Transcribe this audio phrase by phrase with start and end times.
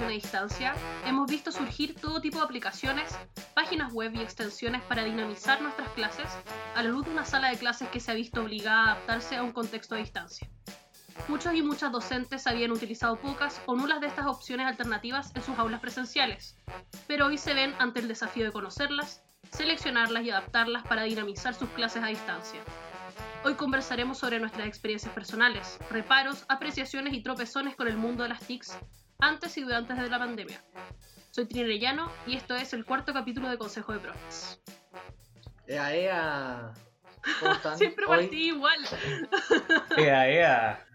[0.00, 3.14] a distancia, hemos visto surgir todo tipo de aplicaciones,
[3.54, 6.26] páginas web y extensiones para dinamizar nuestras clases
[6.74, 9.36] a la luz de una sala de clases que se ha visto obligada a adaptarse
[9.36, 10.48] a un contexto a distancia.
[11.28, 15.58] Muchos y muchas docentes habían utilizado pocas o nulas de estas opciones alternativas en sus
[15.58, 16.56] aulas presenciales,
[17.06, 21.68] pero hoy se ven ante el desafío de conocerlas, seleccionarlas y adaptarlas para dinamizar sus
[21.68, 22.60] clases a distancia.
[23.44, 28.40] Hoy conversaremos sobre nuestras experiencias personales, reparos, apreciaciones y tropezones con el mundo de las
[28.40, 28.78] TICs
[29.22, 30.60] antes y durante de la pandemia.
[31.30, 34.60] Soy Trini Llano y esto es el cuarto capítulo de Consejo de Profes.
[35.66, 36.74] Ea, ea.
[37.38, 37.78] ¿Cómo están?
[37.78, 38.80] Siempre partí igual.
[39.96, 40.86] Ea, ea.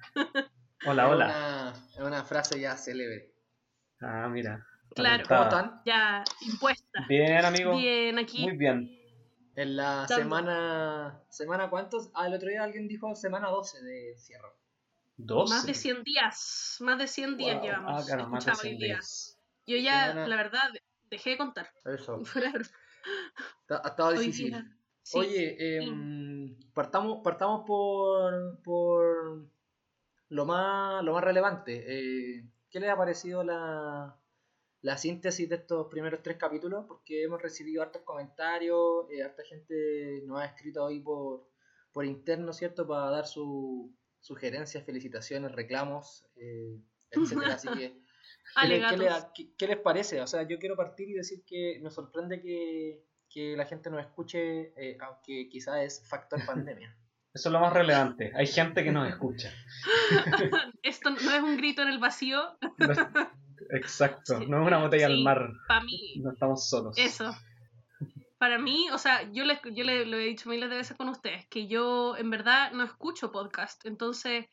[0.85, 1.73] Hola, hola.
[1.93, 3.33] Es una, frase ya célebre.
[4.01, 4.65] Ah, mira.
[4.93, 5.23] Claro.
[5.27, 5.81] ¿Cómo están?
[5.85, 7.05] Ya impuesta.
[7.07, 7.77] Bien, amigo.
[7.77, 8.43] Bien, aquí.
[8.43, 8.91] Muy bien.
[9.55, 11.23] En la semana.
[11.29, 12.11] ¿Semana cuántos?
[12.13, 14.49] Ah, el otro día alguien dijo semana 12 de cierre.
[15.17, 15.49] ¿12?
[15.49, 16.77] Más de 100 días.
[16.79, 18.03] Más de 100 días llevamos.
[18.03, 19.39] Ah, claro, más de 100 días.
[19.65, 20.69] Yo ya, la verdad,
[21.09, 21.69] dejé de contar.
[21.85, 22.21] Eso.
[23.69, 24.55] ha estado difícil.
[25.13, 29.47] Oye, em, partamos, partamos por, por
[30.29, 31.83] lo, más, lo más relevante.
[31.87, 34.17] Eh, ¿Qué les ha parecido la,
[34.81, 40.21] la síntesis de estos primeros tres capítulos, porque hemos recibido hartos comentarios, eh, harta gente
[40.25, 41.47] nos ha escrito ahí por,
[41.91, 42.85] por interno, ¿cierto?
[42.85, 43.89] Para dar sus
[44.27, 46.77] sugerencias, felicitaciones, reclamos, eh,
[47.09, 47.53] etcétera.
[47.53, 47.97] Así que,
[49.57, 50.21] ¿qué, les parece?
[50.21, 53.03] O sea, yo quiero partir y decir que me sorprende que,
[53.55, 56.95] la gente nos escuche, eh, aunque quizás es factor pandemia.
[57.33, 58.31] Eso es lo más relevante.
[58.35, 59.53] Hay gente que nos escucha.
[60.81, 62.57] Esto no es un grito en el vacío.
[63.69, 65.51] Exacto, no es una botella al mar.
[65.67, 66.15] Para mí.
[66.23, 66.97] No estamos solos.
[66.97, 67.31] Eso.
[68.37, 71.09] Para mí, o sea, yo, le, yo le, lo he dicho miles de veces con
[71.09, 73.85] ustedes, que yo en verdad no escucho podcast.
[73.85, 74.45] Entonces,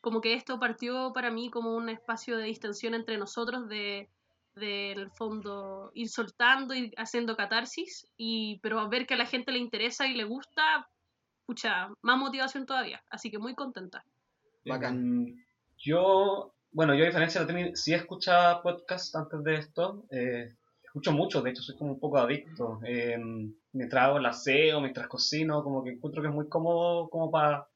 [0.00, 4.08] como que esto partió para mí como un espacio de distensión entre nosotros, de,
[4.56, 9.18] de en el fondo ir soltando, ir haciendo catarsis, y, pero a ver que a
[9.18, 10.88] la gente le interesa y le gusta,
[11.46, 13.02] pucha, más motivación todavía.
[13.10, 14.04] Así que muy contenta.
[14.64, 15.44] Bacán.
[15.78, 20.04] Yo bueno, yo a diferencia de ti, sí escuchaba podcast antes de esto.
[20.10, 20.54] Eh,
[20.88, 22.80] escucho mucho, de hecho soy como un poco adicto.
[22.84, 23.18] Eh,
[23.72, 27.68] mientras hago el aseo, mientras cocino, como que encuentro que es muy cómodo como para,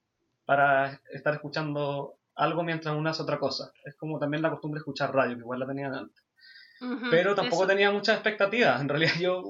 [0.45, 3.73] para estar escuchando algo mientras uno hace otra cosa.
[3.85, 6.25] Es como también la costumbre de escuchar radio, que igual la tenía antes.
[7.11, 8.81] Pero tampoco tenía muchas expectativas.
[8.81, 9.45] En realidad yo,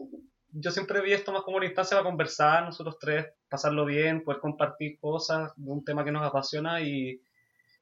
[0.51, 4.41] yo siempre vi esto más como una instancia para conversar, nosotros tres, pasarlo bien, poder
[4.41, 7.23] compartir cosas de un tema que nos apasiona y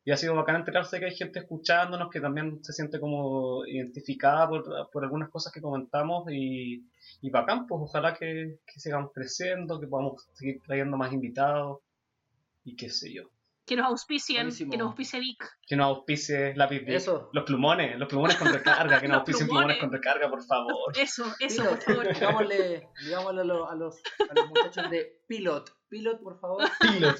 [0.05, 4.49] y ha sido bacán enterarse que hay gente escuchándonos que también se siente como identificada
[4.49, 6.87] por, algunas cosas que comentamos y,
[7.21, 11.81] y bacán, pues ojalá que, sigamos creciendo, que podamos seguir trayendo más invitados
[12.65, 13.31] y qué sé yo.
[13.67, 15.45] Que nos auspicien, que nos auspicie Vic.
[15.67, 17.29] Que nos auspicie la Eso.
[17.33, 19.79] Los plumones, los plumones con recarga, que nos auspicien plumones.
[19.79, 20.99] con recarga, por favor.
[20.99, 22.09] Eso, eso, por favor.
[22.15, 25.71] Digámosle, digámosle a, los, a, los, a los muchachos de Pilot.
[25.89, 26.65] Pilot, por favor.
[26.81, 27.17] Pilot.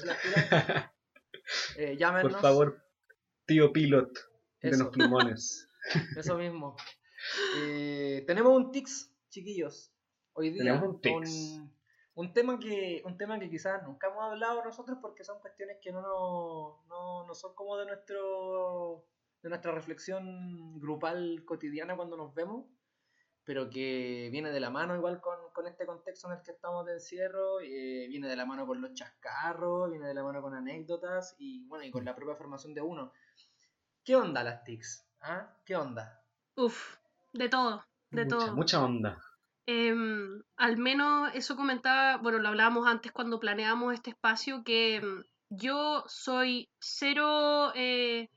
[1.77, 2.85] Eh, Por favor,
[3.45, 4.11] tío Pilot
[4.61, 5.69] de los plumones.
[6.17, 6.75] Eso mismo.
[7.57, 9.91] Eh, tenemos un tics, chiquillos.
[10.33, 10.63] Hoy día.
[10.63, 11.61] Tenemos un tics.
[12.13, 15.91] Un, tema que, un tema que quizás nunca hemos hablado nosotros porque son cuestiones que
[15.91, 19.05] no, no, no son como de nuestro
[19.41, 22.65] de nuestra reflexión grupal cotidiana cuando nos vemos
[23.43, 26.93] pero que viene de la mano igual con, este contexto en el que estamos de
[26.93, 31.35] encierro, eh, viene de la mano con los chascarros, viene de la mano con anécdotas
[31.39, 33.13] y bueno, y con la propia formación de uno.
[34.03, 35.05] ¿Qué onda las TICs?
[35.21, 35.55] ¿Ah?
[35.65, 36.23] ¿Qué onda?
[36.55, 36.97] Uf,
[37.33, 38.55] de todo, de todo.
[38.55, 39.19] Mucha onda.
[39.65, 45.23] Em, al menos eso comentaba, bueno, lo hablábamos antes cuando planeamos este espacio, que em,
[45.49, 47.71] yo soy cero...
[47.75, 48.29] Eh,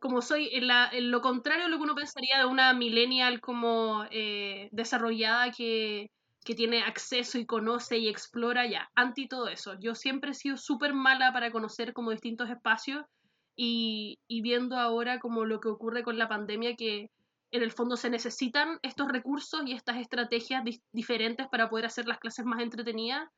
[0.00, 4.68] como soy en, lo contrario de lo que uno pensaría de una millennial como eh,
[4.72, 6.10] desarrollada que,
[6.56, 9.78] tiene acceso y conoce y explora ya, anti todo eso.
[9.78, 13.04] Yo siempre he sido súper mala para conocer como distintos espacios
[13.54, 17.12] y, viendo ahora como lo que ocurre con la pandemia que
[17.52, 22.18] en el fondo se necesitan estos recursos y estas estrategias diferentes para poder hacer las
[22.18, 23.28] clases más entretenidas.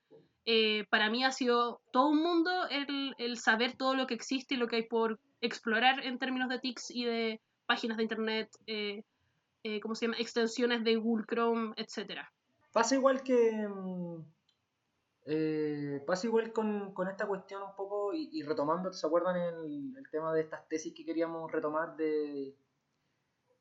[0.44, 4.56] Eh, para mí ha sido todo un mundo el, saber todo lo que existe y
[4.56, 9.04] lo que hay por explorar en términos de TICs y de páginas de internet, eh,
[9.62, 10.18] eh, ¿cómo se llama?
[10.18, 12.32] Extensiones de Google Chrome, etcétera.
[12.72, 13.68] Pasa igual que...
[13.68, 14.24] Mm,
[16.04, 20.40] pasa igual con, esta cuestión un poco, y, retomando, ¿se acuerdan el, el, tema de
[20.40, 22.56] estas tesis que queríamos retomar de,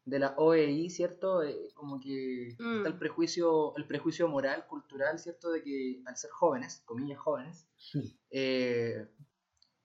[0.06, 1.42] de la OEI, ¿cierto?
[1.74, 3.00] como que está el mm.
[3.00, 5.52] prejuicio, el prejuicio moral, cultural, ¿cierto?
[5.52, 7.68] De que al ser jóvenes, comillas jóvenes,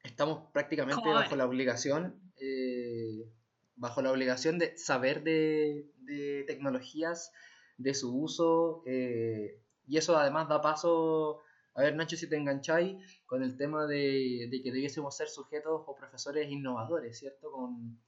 [0.02, 3.30] estamos prácticamente bajo la obligación eh,
[3.76, 7.30] bajo la obligación de saber de, de tecnologías,
[7.76, 11.42] de su uso, eh, y eso además da paso,
[11.74, 12.96] a ver Nacho si te engancháis,
[13.26, 17.52] con el tema de, de que debiésemos ser sujetos o profesores innovadores, ¿cierto?
[17.52, 18.00] Con,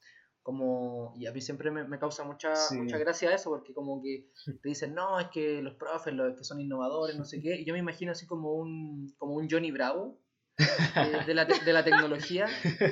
[0.48, 4.30] como, y a mí siempre me, causa mucha, mucha gracia eso, porque como que
[4.62, 7.66] te dicen, no, es que los profes, los que son innovadores, no sé qué, y
[7.66, 10.18] yo me imagino así como un, como un Johnny Bravo
[10.56, 12.46] eh, de, la de, la tecnología,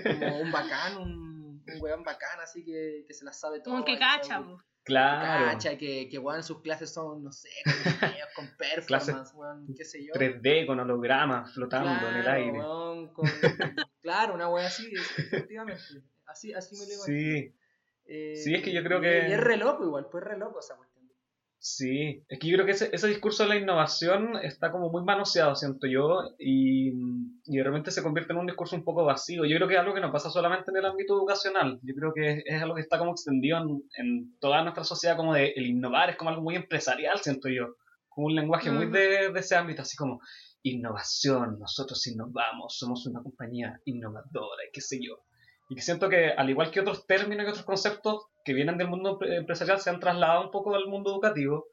[0.05, 3.73] como un bacán, un, un weón bacán, así que, que se las sabe todo.
[3.73, 4.45] Como que cacha,
[4.85, 5.47] Claro.
[5.47, 9.33] Cacha, que, que bueno, sus clases son, no sé, con, con performance,
[9.75, 10.13] qué sé yo.
[10.13, 12.61] 3D, con hologramas flotando en el aire.
[14.07, 14.89] Claro, una wea así,
[15.19, 15.83] efectivamente.
[16.27, 17.05] Así, así me lo imagino.
[17.05, 17.55] Sí.
[18.09, 19.29] Eh, sí, es que yo creo que.
[19.29, 20.97] Y es re loco igual, pues re loco esa cuestión.
[21.59, 25.03] Sí, es que yo creo que ese, ese discurso de la innovación está como muy
[25.03, 26.91] manoseado, siento yo, y,
[27.45, 29.45] y de repente se convierte en un discurso un poco vacío.
[29.45, 32.13] Yo creo que es algo que no pasa solamente en el ámbito educacional, yo creo
[32.15, 35.67] que es, algo que está como extendido en, en, toda nuestra sociedad, como de el
[35.67, 37.75] innovar es como algo muy empresarial, siento yo,
[38.09, 40.21] como un lenguaje muy de, de ese ámbito, así como
[40.71, 45.25] innovación, nosotros innovamos, somos una compañía innovadora y qué sé yo.
[45.69, 48.89] Y que siento que, al igual que otros términos y otros conceptos que vienen del
[48.89, 51.67] mundo empresarial, se han trasladado un poco al mundo educativo.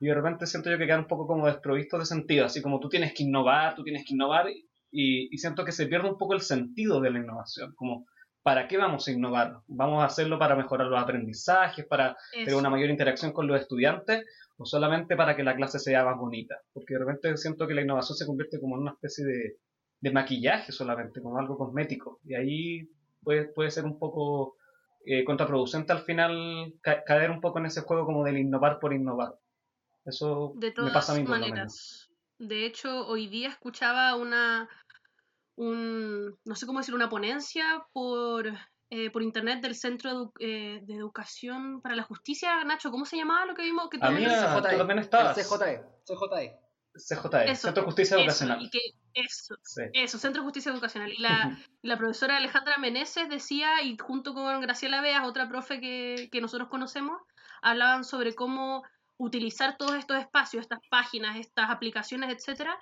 [0.00, 2.44] Y de repente siento yo que quedan un poco como desprovistos de sentido.
[2.46, 4.50] Así como tú tienes que innovar, tú tienes que innovar.
[4.90, 7.72] Y, y siento que se pierde un poco el sentido de la innovación.
[7.76, 8.06] Como,
[8.42, 9.60] ¿para qué vamos a innovar?
[9.68, 14.24] ¿Vamos a hacerlo para mejorar los aprendizajes, para tener una mayor interacción con los estudiantes?
[14.58, 16.56] ¿O solamente para que la clase sea más bonita?
[16.72, 19.58] Porque de repente siento que la innovación se convierte como en una especie de,
[20.00, 22.20] de maquillaje solamente, como algo cosmético.
[22.24, 22.88] Y ahí
[23.22, 24.56] puede, puede ser un poco
[25.04, 29.34] eh, contraproducente al final caer un poco en ese juego como del innovar por innovar.
[30.04, 32.10] Eso me pasa a mí menos.
[32.38, 34.68] De hecho, hoy día escuchaba una,
[35.56, 38.52] un, no sé cómo decir, una ponencia por,
[38.88, 43.44] eh, por internet del Centro eh, de Educación para la Justicia, Nacho, ¿cómo se llamaba
[43.44, 43.88] lo que vimos?
[43.90, 45.34] Que a mí también estaba.
[45.34, 46.58] CJE, CJE.
[46.94, 48.62] CJE, Centro de Justicia Educacional.
[48.62, 48.78] Y que
[49.12, 49.56] eso,
[49.92, 51.12] eso, Centro de Justicia Educacional.
[51.12, 56.28] Y la, la, profesora Alejandra Meneses decía, y junto con Graciela Beas, otra profe que,
[56.30, 57.20] que nosotros conocemos,
[57.62, 58.84] hablaban sobre cómo
[59.18, 62.78] utilizar todos estos espacios, estas páginas, estas aplicaciones, etcétera,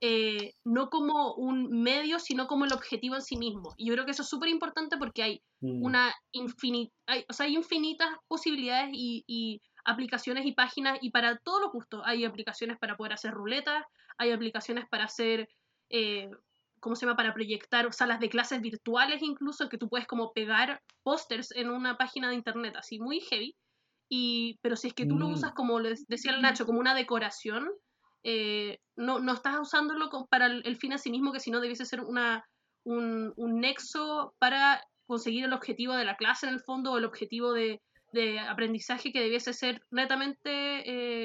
[0.00, 3.74] eh, no como un medio, sino como el objetivo en sí mismo.
[3.76, 5.82] Y yo creo que eso es súper importante porque hay mm.
[5.82, 6.92] una infinita,
[7.28, 12.02] o sea, hay infinitas posibilidades y, y, aplicaciones y páginas y para todos los gustos.
[12.04, 13.84] Hay aplicaciones para poder hacer ruletas,
[14.18, 15.48] hay aplicaciones para hacer
[15.90, 16.28] eh,
[16.80, 17.16] ¿cómo se llama?
[17.16, 21.96] Para proyectar salas de clases virtuales incluso, que tú puedes como pegar pósters en una
[21.96, 23.56] página de internet, así muy heavy.
[24.08, 25.32] Y, pero si es que tú lo mm.
[25.32, 27.68] usas como les decía el Nacho, como una decoración,
[28.22, 31.84] eh, no, no estás usándolo para el, fin en sí mismo, que si no debiese
[31.84, 32.44] ser una,
[32.84, 37.04] un, un, nexo para conseguir el objetivo de la clase en el fondo o el
[37.04, 37.80] objetivo de,
[38.12, 40.46] de aprendizaje que debiese ser netamente,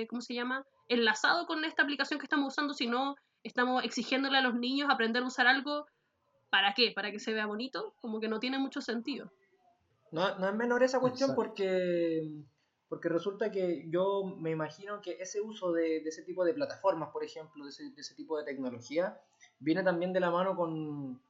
[0.01, 0.63] eh, ¿cómo se llama?
[0.87, 5.27] Enlazado con esta aplicación que estamos usando, sino estamos exigiéndole a los niños aprender a
[5.27, 5.85] usar algo,
[6.49, 6.91] ¿para qué?
[6.93, 7.95] ¿Para que se vea bonito?
[8.01, 9.31] Como que no tiene mucho sentido.
[10.11, 12.29] No, no es menor esa cuestión porque,
[12.91, 17.23] porque resulta que yo me imagino que ese uso de, ese tipo de plataformas, por
[17.23, 19.17] ejemplo, de ese, tipo de tecnología,
[19.59, 21.23] viene también de la mano con,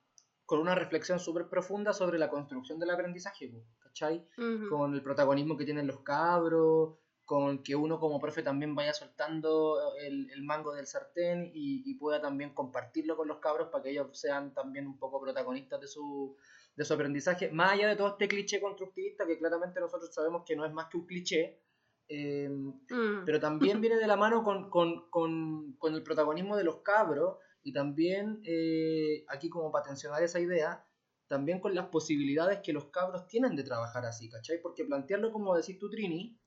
[0.48, 4.26] con una reflexión súper profunda sobre la construcción del aprendizaje, ¿cachai?
[4.72, 9.94] Con el protagonismo que tienen los cabros, con que uno como profe también vaya soltando
[10.00, 14.20] el, el mango del sartén y, pueda también compartirlo con los cabros para que ellos
[14.20, 16.36] sean también un poco protagonistas de su,
[16.76, 20.56] de su aprendizaje, más allá de todo este cliché constructivista que claramente nosotros sabemos que
[20.56, 21.62] no es más que un cliché,
[22.08, 23.26] em, mm.
[23.26, 27.38] pero también viene de la mano con, con, con, con el protagonismo de los cabros
[27.64, 30.86] y también, eh, aquí como para tensionar esa idea,
[31.28, 34.62] también con las posibilidades que los cabros tienen de trabajar así, ¿cachai?
[34.62, 36.38] Porque plantearlo como decís tú, Trini,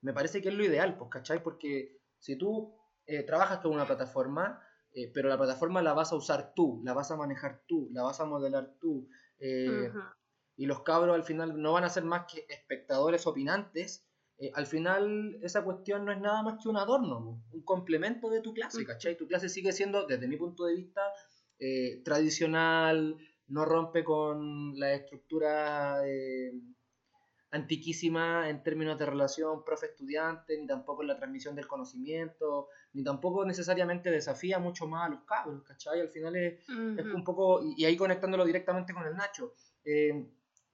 [0.00, 1.42] me parece que es lo ideal, pues, ¿cachai?
[1.42, 4.60] Porque si tú eh, trabajas con una plataforma,
[4.92, 8.02] eh, pero la plataforma la vas a usar tú, la vas a manejar tú, la
[8.02, 9.08] vas a modelar tú,
[9.42, 9.92] eh,
[10.56, 14.06] y los cabros al final no van a ser más que espectadores opinantes,
[14.54, 18.52] al final esa cuestión no es nada más que un adorno, un complemento de tu
[18.52, 19.16] clase, ¿cachai?
[19.16, 21.02] Tu clase sigue siendo, desde mi punto de vista,
[22.04, 26.02] tradicional, no rompe con la estructura
[27.52, 33.44] antiquísima en términos de relación profe-estudiante, ni tampoco en la transmisión del conocimiento, ni tampoco
[33.44, 36.00] necesariamente desafía mucho más a los cabros, ¿cachai?
[36.00, 39.52] Al final es, un poco, y ahí conectándolo directamente con el Nacho,
[39.84, 40.26] eh,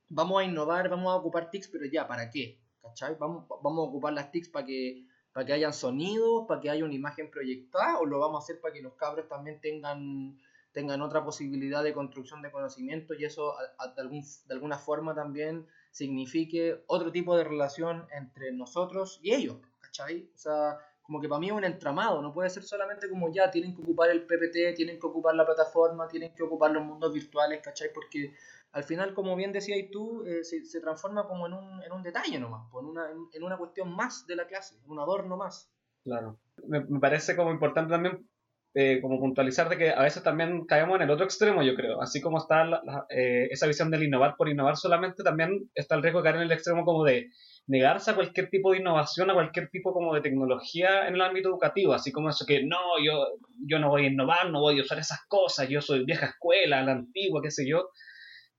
[0.08, 2.60] vamos a innovar, vamos a ocupar TICs, pero ya, ¿para qué?
[2.80, 3.16] ¿cachai?
[3.18, 6.84] Vamos, vamos a ocupar las TICs para que, para que hayan sonidos, para que haya
[6.84, 10.38] una imagen proyectada, o lo vamos a hacer para que los cabros también tengan
[10.72, 13.54] tengan otra posibilidad de construcción de conocimiento y eso
[13.96, 15.66] de, algún, de alguna forma también
[15.98, 20.30] signifique otro tipo de relación entre nosotros y ellos, ¿cachai?
[20.32, 23.50] O sea, como que para mí es un entramado, no puede ser solamente como ya
[23.50, 27.12] tienen que ocupar el PPT, tienen que ocupar la plataforma, tienen que ocupar los mundos
[27.12, 27.88] virtuales, ¿cachai?
[27.92, 28.32] Porque
[28.70, 32.02] al final, como bien decías tú, eh, se, se, transforma como en un, en un
[32.04, 35.68] detalle nomás, en una, en una cuestión más de la clase, un adorno más.
[36.04, 36.38] Claro.
[36.64, 38.28] Me, me parece como importante también
[38.74, 42.02] eh, como puntualizar de que a veces también caemos en el otro extremo, yo creo.
[42.02, 42.64] Así como está
[43.08, 46.42] eh, esa visión del innovar por innovar solamente, también está el riesgo de caer en
[46.42, 47.30] el extremo como de
[47.66, 51.48] negarse a cualquier tipo de innovación, a cualquier tipo como de tecnología en el ámbito
[51.50, 53.26] educativo, así como eso que no, yo,
[53.66, 56.82] yo no voy a innovar, no voy a usar esas cosas, yo soy vieja escuela,
[56.82, 57.90] la antigua, qué sé yo.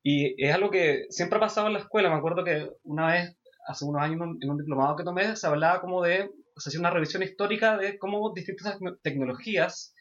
[0.04, 2.10] Y es algo que siempre ha pasado en la escuela.
[2.10, 3.38] Me acuerdo que una vez,
[3.68, 6.92] hace unos años, en un, diplomado que tomé, se hablaba como de, se hacía una
[6.92, 9.94] revisión histórica de cómo distintas tecnologías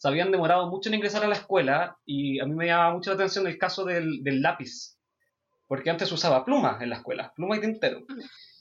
[0.00, 3.10] se habían demorado mucho en ingresar a la escuela y a mí me llamaba mucho
[3.10, 4.96] la atención el caso del, del lápiz,
[5.66, 8.00] porque antes usaba pluma en la escuela, pluma y tintero.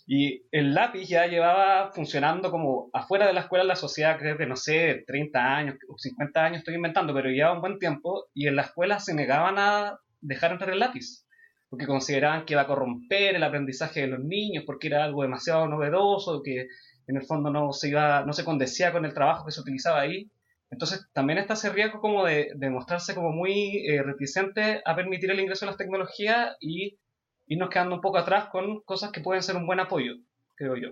[0.06, 4.38] Y el lápiz ya llevaba funcionando como afuera de la escuela en la sociedad, creo
[4.38, 8.26] que no sé, 30 años o 50 años estoy inventando, pero llevaba un buen tiempo
[8.34, 11.26] y en la escuela se negaban a dejar entrar el lápiz,
[11.70, 15.70] porque consideraban que iba a corromper el aprendizaje de los niños, porque era algo demasiado
[15.70, 16.68] novedoso, que
[17.08, 20.02] en el fondo no se, iba, no se condecía con el trabajo que se utilizaba
[20.02, 20.30] ahí.
[20.72, 25.32] Entonces también está ese riesgo como de, de mostrarse como muy eh, reticente a permitir
[25.32, 26.98] el ingreso de las tecnologías y
[27.48, 30.14] irnos quedando un poco atrás con cosas que pueden ser un buen apoyo,
[30.56, 30.90] creo yo.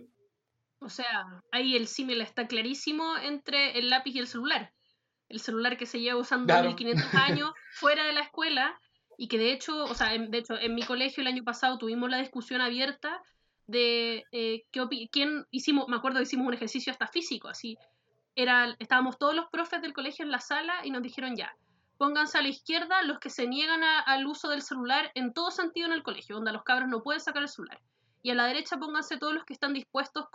[0.79, 4.73] O sea, ahí el símil está clarísimo entre el lápiz y el celular.
[5.29, 6.69] El celular que se lleva usando claro.
[6.69, 8.79] 1500 años fuera de la escuela
[9.17, 11.77] y que de hecho, o sea, en, de hecho, en mi colegio el año pasado
[11.77, 13.21] tuvimos la discusión abierta
[13.65, 17.77] de eh, qué quién hicimos, me acuerdo que hicimos un ejercicio hasta físico, así,
[18.37, 21.57] era, estábamos todos los profes del colegio en la sala y nos dijeron ya,
[21.97, 25.49] pónganse a la izquierda los que se niegan a, al uso del celular en todo
[25.49, 27.81] sentido en el colegio, donde los cabros no pueden sacar el celular.
[28.21, 30.25] Y a la derecha pónganse todos los que están dispuestos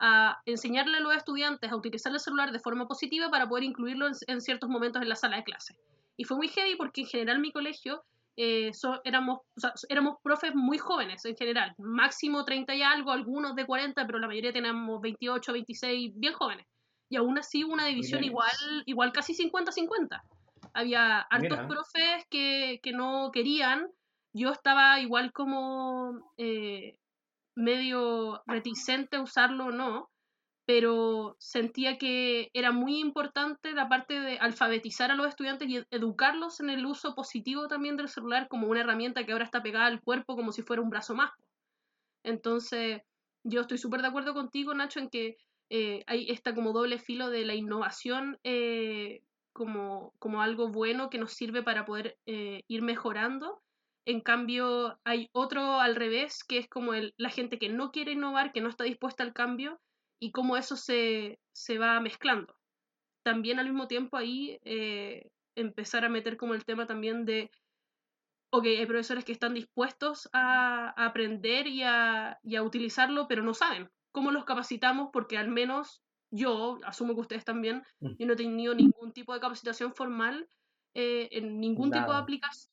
[0.00, 4.08] a enseñarle a los estudiantes a utilizar el celular de forma positiva para poder incluirlo
[4.26, 5.76] en, ciertos momentos en la sala de clase.
[6.16, 8.02] Y fue muy heavy porque en general mi colegio
[8.36, 8.72] eh,
[9.04, 9.40] éramos,
[9.88, 14.26] éramos profes muy jóvenes en general, máximo 30 y algo, algunos de 40, pero la
[14.26, 16.66] mayoría teníamos 28, 26, bien jóvenes
[17.12, 20.22] y aún así una división igual, igual casi 50-50.
[20.72, 21.68] Había hartos Mira.
[21.68, 23.86] profes que, que, no querían,
[24.32, 26.96] yo estaba igual como eh,
[27.54, 30.08] medio reticente a usarlo o no,
[30.64, 36.60] pero sentía que era muy importante la parte de alfabetizar a los estudiantes y educarlos
[36.60, 40.00] en el uso positivo también del celular como una herramienta que ahora está pegada al
[40.00, 41.30] cuerpo como si fuera un brazo más.
[42.24, 43.02] Entonces,
[43.44, 45.36] yo estoy súper de acuerdo contigo, Nacho, en que
[45.74, 49.22] eh, hay esta como doble filo de la innovación eh,
[49.54, 53.62] como, como, algo bueno que nos sirve para poder eh, ir mejorando.
[54.04, 58.12] En cambio, hay otro al revés, que es como el, la gente que no quiere
[58.12, 59.80] innovar, que no está dispuesta al cambio,
[60.20, 62.54] y cómo eso se, se va mezclando.
[63.22, 67.50] También al mismo tiempo ahí eh, empezar a meter como el tema también de,
[68.50, 73.42] ok, hay profesores que están dispuestos a, a aprender y a, y a utilizarlo, pero
[73.42, 78.12] no saben cómo los capacitamos, porque al menos yo, asumo que ustedes también, mm.
[78.18, 80.48] yo no he tenido ningún tipo de capacitación formal
[80.94, 82.02] eh, en ningún Nada.
[82.02, 82.72] tipo de aplicación,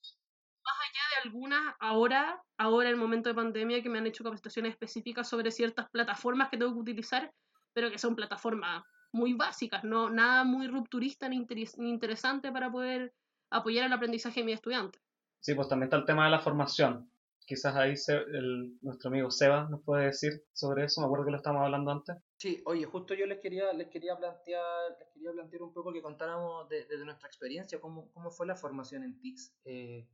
[0.63, 4.23] más allá de algunas ahora, ahora en el momento de pandemia, que me han hecho
[4.23, 7.33] capacitaciones específicas sobre ciertas plataformas que tengo que utilizar,
[7.73, 12.71] pero que son plataformas muy básicas, no nada muy rupturista ni, interes ni interesante para
[12.71, 13.13] poder
[13.49, 15.01] apoyar el aprendizaje de mis estudiantes.
[15.41, 17.08] Sí, pues también está el tema de la formación
[17.49, 21.31] quizás ahí se, el, nuestro amigo Seba nos puede decir sobre eso, me acuerdo que
[21.31, 22.15] lo estábamos hablando antes.
[22.37, 25.99] Sí, oye, justo yo les quería, les quería plantear, les quería plantear un poco que
[25.99, 29.55] contáramos desde de, de nuestra experiencia, cómo, cómo fue la formación en TICS.
[29.65, 30.07] Eh,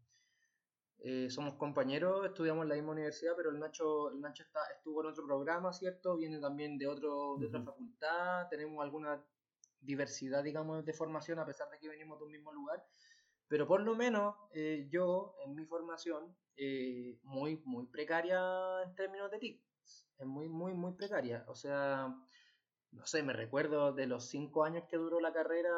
[0.99, 5.01] eh, somos compañeros, estudiamos en la misma universidad, pero el Nacho, el Nacho está, estuvo
[5.01, 6.15] en otro programa, ¿cierto?
[6.15, 7.65] Viene también de, otro, de otra uh -huh.
[7.65, 9.21] facultad, tenemos alguna
[9.81, 12.81] diversidad, digamos, de formación, a pesar de que venimos de un mismo lugar.
[13.47, 18.39] Pero por lo menos eh, yo, en mi formación, eh, muy, muy precaria
[18.83, 19.61] en términos de TIC.
[20.17, 21.43] Es muy, muy, muy precaria.
[21.47, 22.15] O sea,
[22.91, 25.69] no sé, me recuerdo de los cinco años que duró la carrera,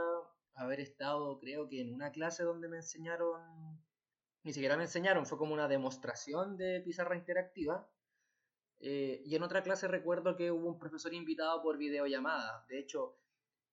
[0.53, 3.41] haber estado, creo que en una clase donde me enseñaron,
[4.43, 7.89] ni siquiera me enseñaron, fue como una demostración de pizarra interactiva.
[8.79, 12.65] Eh, y en otra clase recuerdo que hubo un profesor invitado por videollamada.
[12.69, 13.17] De hecho,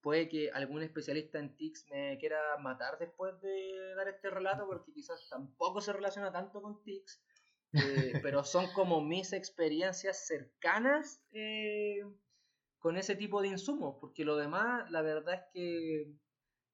[0.05, 4.93] puede que algún especialista en TICS me quiera matar después de dar este relato, porque
[4.93, 7.23] quizás tampoco se relaciona tanto con TICS,
[7.73, 12.05] eh, pero son como mis experiencias cercanas eh,
[12.79, 16.13] con ese tipo de insumos, porque lo demás, la verdad es que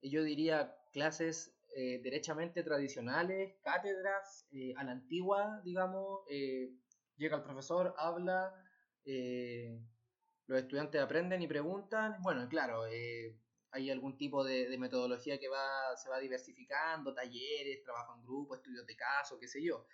[0.03, 6.23] yo diría clases eh, derechamente tradicionales, cátedras a la antigua, digamos,
[7.17, 8.53] llega el profesor, habla,
[9.05, 9.81] eh,
[10.51, 12.17] los estudiantes aprenden y preguntan.
[12.23, 13.39] Bueno, claro, eh,
[13.71, 18.85] hay algún tipo de, metodología que va, se va diversificando, talleres, trabajo en grupo, estudios
[18.85, 19.87] de caso, qué sé yo.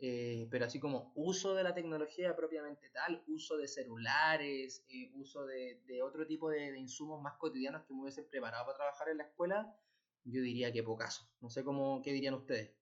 [0.00, 6.00] Eh, pero así como uso de la tecnología propiamente tal, uso de celulares, uso de,
[6.02, 9.76] otro tipo de, insumos más cotidianos que me hubiesen preparado para trabajar en la escuela,
[10.24, 11.30] yo diría que pocaso.
[11.42, 12.74] No sé cómo, qué dirían ustedes.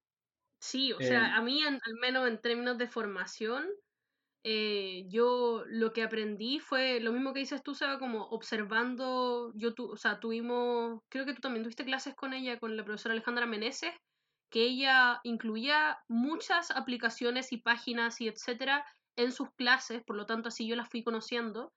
[0.60, 3.66] Sí, o sea, a mí al menos en términos de formación,
[4.45, 9.75] eh, yo lo que aprendí fue lo mismo que dices tú, Seba, como observando, yo
[9.75, 13.12] tu, o sea, tuvimos, creo que tú también tuviste clases con ella, con la profesora
[13.12, 13.92] Alejandra Meneses,
[14.50, 18.85] que ella incluía muchas aplicaciones y páginas y etcétera
[19.16, 21.73] en sus clases, por lo tanto así yo las fui conociendo,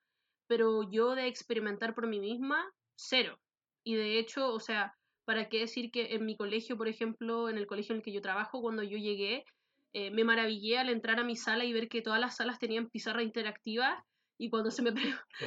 [0.46, 2.64] pero yo de experimentar por mí misma,
[2.96, 3.38] cero.
[3.84, 7.58] Y de hecho, o sea, ¿para qué decir que en mi colegio, por ejemplo, en
[7.58, 9.44] el colegio en el que yo trabajo, cuando yo llegué,
[9.92, 12.88] eh, me maravillé al entrar a mi sala y ver que todas las salas tenían
[12.88, 14.04] pizarra interactiva
[14.38, 14.90] y cuando se me,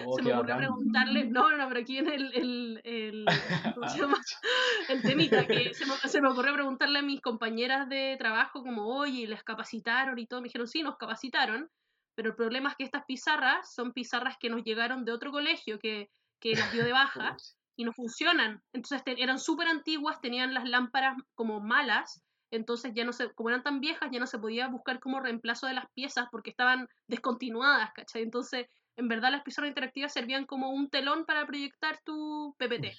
[0.05, 3.25] oh, se me ocurrió preguntarle, no, no, pero aquí en el, el, el,
[3.73, 4.17] ¿cómo se llama?
[4.89, 8.87] el temita, que se me, se me, ocurrió preguntarle a mis compañeras de trabajo como,
[8.87, 10.39] oye, ¿les capacitaron y todo?
[10.39, 11.69] Me dijeron, sí, nos capacitaron,
[12.15, 15.77] pero el problema es que estas pizarras son pizarras que nos llegaron de otro colegio
[15.77, 16.09] que,
[16.39, 17.35] que las dio de baja
[17.75, 18.61] y no funcionan.
[18.71, 22.23] Entonces eran súper antiguas, tenían las lámparas como malas
[22.55, 25.67] entonces ya no se, como eran tan viejas, ya no se podía buscar como reemplazo
[25.67, 28.24] de las piezas porque estaban descontinuadas, ¿cachai?
[28.24, 32.97] Entonces, en verdad las pizarras interactivas servían como un telón para proyectar tu PPT.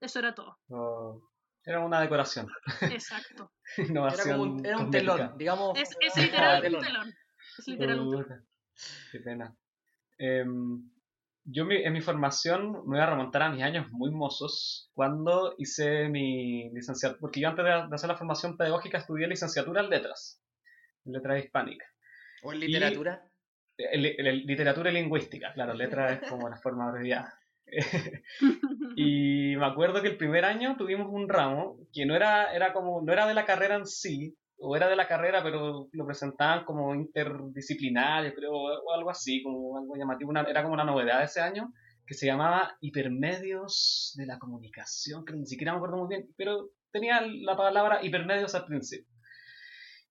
[0.00, 0.58] Eso era todo.
[0.68, 1.20] Oh,
[1.64, 2.48] era una decoración.
[2.82, 3.52] Exacto.
[3.76, 5.78] era, como un, era un telón, digamos.
[5.78, 7.14] Es, es literal un telón.
[7.58, 8.46] Es literal un telón.
[9.10, 9.56] Qué pena.
[10.18, 10.90] Em,
[11.46, 16.08] yo en mi formación me voy a remontar a mis años muy mozos cuando hice
[16.08, 20.42] mi licenciatura, porque yo antes de, hacer la formación pedagógica estudié licenciatura en letras,
[21.04, 21.88] en letras hispánicas.
[22.42, 23.22] ¿O en literatura?
[23.78, 27.38] literatura y lingüística, claro, letras es como la forma abreviada.
[28.96, 33.02] y me acuerdo que el primer año tuvimos un ramo que no era, era como,
[33.02, 36.64] no era de la carrera en sí, o era de la carrera, pero lo presentaban
[36.64, 40.32] como interdisciplinario, creo, o algo así, como algo llamativo.
[40.32, 41.72] era como una novedad de ese año,
[42.06, 46.70] que se llamaba Hipermedios de la Comunicación, que ni siquiera me acuerdo muy bien, pero
[46.90, 49.12] tenía la palabra hipermedios al principio.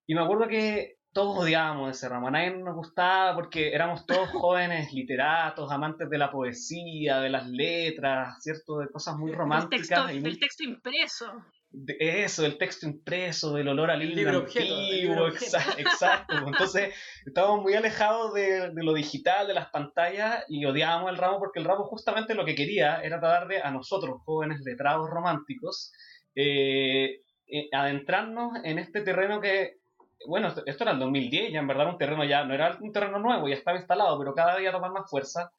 [0.05, 4.29] Y me acuerdo que todos odiábamos ese ramo, a nadie nos gustaba porque éramos todos
[4.31, 8.79] jóvenes literatos, amantes de la poesía, de las letras, ¿cierto?
[8.79, 10.09] De cosas muy románticas.
[10.09, 11.25] El texto, texto impreso
[11.99, 16.93] eso, el texto impreso, del olor al libro antiguo, exacto, Entonces,
[17.25, 21.65] estábamos muy alejados de, lo digital, de las pantallas, y odiábamos el ramo porque el
[21.65, 25.91] ramo justamente lo que quería era darle a nosotros, jóvenes letrados románticos,
[26.35, 29.77] eh, eh, adentrarnos en este terreno que,
[30.27, 33.19] bueno, esto, era el 2010, ya en verdad un terreno ya, no era un terreno
[33.19, 35.51] nuevo, ya estaba instalado, pero cada día tomar más fuerza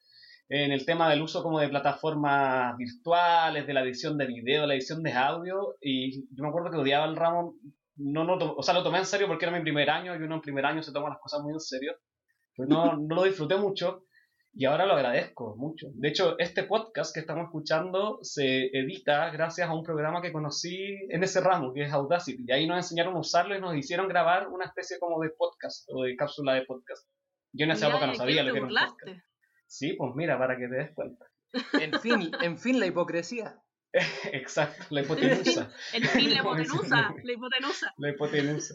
[0.49, 4.75] en el tema del uso como de plataformas virtuales, de la edición de video, la
[4.75, 7.55] edición de audio, y yo me acuerdo que odiaba el ramo,
[7.97, 10.35] no, no, o sea, lo tomé en serio porque era mi primer año, y uno
[10.35, 11.95] en primer año se toma las cosas muy en serio,
[12.55, 14.03] pues no, no lo disfruté mucho,
[14.53, 15.87] y ahora lo agradezco mucho.
[15.93, 20.97] De hecho, este podcast que estamos escuchando se edita gracias a un programa que conocí
[21.09, 24.07] en ese ramo, que es Audacity, y ahí nos enseñaron a usarlo y nos hicieron
[24.07, 27.05] grabar una especie como de podcast, o de cápsula de podcast.
[27.51, 29.26] Yo en esa época no sabía lo que era un podcast.
[29.67, 31.25] Sí, pues mira, para que te des cuenta.
[31.73, 33.61] En fin, en fin, la hipocresía.
[34.31, 35.71] Exacto, la hipotenusa.
[35.93, 37.15] En fin, la hipotenusa.
[37.23, 37.93] La hipotenusa.
[37.97, 38.73] La hipotenusa.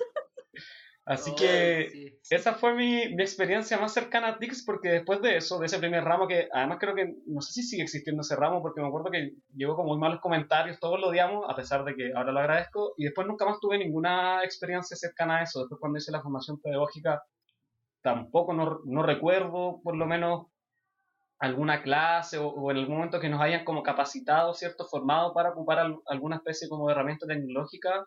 [1.05, 5.59] Así que esa fue mi, mi, experiencia más cercana a Dix porque después de eso,
[5.59, 8.63] de ese primer ramo que además creo que, no sé si sigue existiendo ese ramo
[8.63, 11.97] porque me acuerdo que llegó con muy malos comentarios, todos lo odiamos, a pesar de
[11.97, 15.61] que ahora lo agradezco, y después nunca más tuve ninguna experiencia cercana a eso.
[15.61, 17.21] Después cuando hice la formación pedagógica
[18.01, 20.52] tampoco no, no recuerdo por lo menos
[21.43, 24.87] alguna clase o, en algún momento que nos hayan como capacitado, ¿cierto?
[24.87, 28.07] Formado para ocupar alguna especie como de herramienta tecnológica.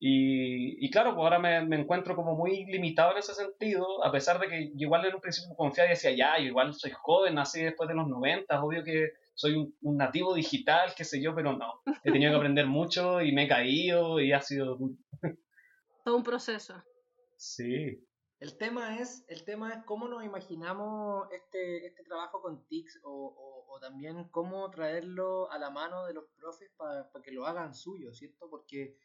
[0.00, 4.10] Y, y claro, pues ahora me, me, encuentro como muy limitado en ese sentido, a
[4.10, 7.34] pesar de que igual en un principio confiaba y decía, ya, yo igual soy joven,
[7.34, 11.34] nací después de los 90, obvio que soy un, un, nativo digital, qué sé yo,
[11.34, 11.82] pero no.
[12.02, 14.78] He tenido que aprender mucho y me he caído y ha sido...
[16.04, 16.82] Todo un proceso.
[17.36, 18.02] Sí.
[18.42, 23.64] El tema es, el tema es cómo nos imaginamos este, este trabajo con TICS o,
[23.68, 28.12] o, también cómo traerlo a la mano de los profes para que lo hagan suyo,
[28.12, 28.50] ¿cierto?
[28.50, 28.96] Porque,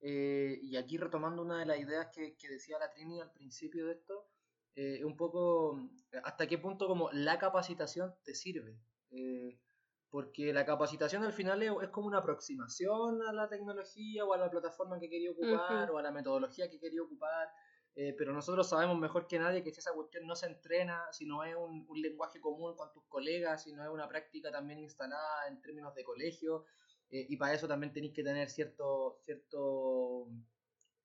[0.00, 3.86] eh, y aquí retomando una de las ideas que, que decía la Trini al principio
[3.86, 4.26] de esto,
[4.74, 5.88] eh, un poco
[6.24, 8.76] hasta qué punto como la capacitación te sirve.
[9.12, 9.60] Eh,
[10.10, 14.50] porque la capacitación al final es, como una aproximación a la tecnología o a la
[14.50, 17.48] plataforma que quería ocupar o a la metodología que quería ocupar
[17.96, 21.26] eh, pero nosotros sabemos mejor que nadie que si esa cuestión no se entrena, si
[21.26, 25.48] no es un, lenguaje común con tus colegas, si no es una práctica también instalada
[25.48, 26.64] en términos de colegio,
[27.10, 30.28] eh, y para eso también tenéis que tener cierto, cierto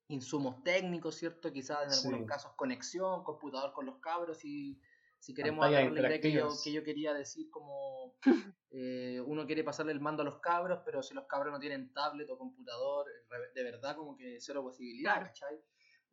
[0.08, 1.52] insumos técnicos, ¿cierto?
[1.52, 4.80] Quizás en algunos casos conexión, computador con los cabros y
[5.20, 8.16] si queremos hablar la idea que yo, que yo quería decir como
[8.70, 11.92] eh, uno quiere pasarle el mando a los cabros, pero si los cabros no tienen
[11.94, 13.08] tablet o computador,
[13.56, 15.60] de verdad como que cero posibilidad, ¿cachai?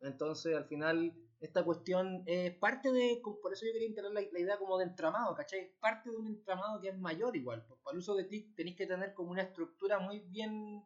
[0.01, 4.57] Entonces, al final, esta cuestión es parte de, por eso yo quería integrar la, idea
[4.57, 5.59] como de entramado, ¿cachai?
[5.59, 7.65] Es parte de un entramado que es mayor igual.
[7.83, 10.83] Para el uso de TIC tenéis que tener como una estructura muy bien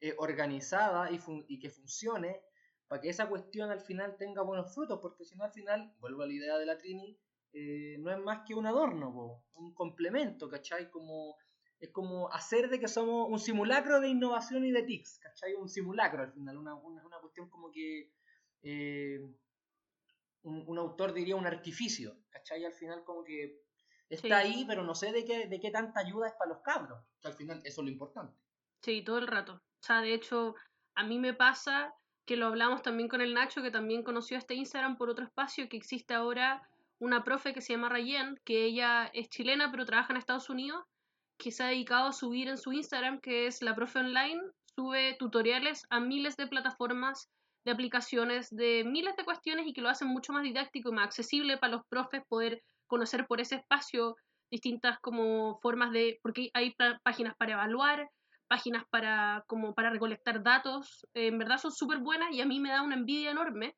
[0.00, 2.40] eh, organizada y, y que funcione
[2.88, 6.22] para que esa cuestión al final tenga buenos frutos, porque si no al final, vuelvo
[6.22, 7.18] a la idea de la Trini,
[7.52, 10.90] eh, no es más que un adorno, un complemento, ¿cachai?
[10.90, 11.36] Como,
[11.80, 15.54] es como hacer de que somos un simulacro de innovación y de TICs, ¿cachai?
[15.54, 18.12] Un simulacro al final, una, una cuestión como que
[18.62, 19.20] eh,
[20.42, 22.64] un, autor diría un artificio, ¿cachai?
[22.64, 23.62] Al final como que
[24.08, 27.02] está ahí, pero no sé de qué, de qué tanta ayuda es para los cabros,
[27.20, 28.36] que al final eso es lo importante.
[28.82, 29.54] Sí, todo el rato.
[29.54, 30.54] O sea, de hecho,
[30.94, 34.54] a mí me pasa que lo hablamos también con el Nacho, que también conoció este
[34.54, 39.10] Instagram por otro espacio, que existe ahora una profe que se llama Rayen, que ella
[39.12, 40.84] es chilena pero trabaja en Estados Unidos,
[41.38, 44.40] que se ha dedicado a subir en su Instagram, que es la profe online,
[44.74, 47.30] sube tutoriales a miles de plataformas
[47.66, 51.06] de aplicaciones, de miles de cuestiones y que lo hacen mucho más didáctico y más
[51.06, 54.16] accesible para los profes poder conocer por ese espacio
[54.52, 58.08] distintas como formas de, porque hay páginas para evaluar,
[58.46, 62.68] páginas para como para recolectar datos, en verdad son súper buenas y a mí me
[62.68, 63.74] da una envidia enorme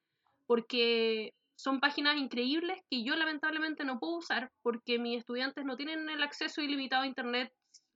[0.46, 6.10] porque son páginas increíbles que yo lamentablemente no puedo usar porque mis estudiantes no tienen
[6.10, 7.50] el acceso ilimitado a internet.